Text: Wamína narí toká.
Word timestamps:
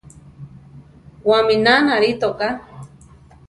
Wamína 1.29 1.73
narí 1.85 2.11
toká. 2.21 2.49